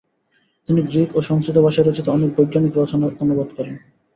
[0.69, 3.75] তিনি গ্রিক ও সংস্কৃত ভাষায় রচিত অনেক বৈজ্ঞানিক রচনা অনুবাদ করেন।